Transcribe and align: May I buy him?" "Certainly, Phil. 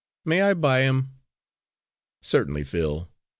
May 0.25 0.41
I 0.41 0.55
buy 0.55 0.79
him?" 0.81 1.19
"Certainly, 2.23 2.63
Phil. 2.63 3.11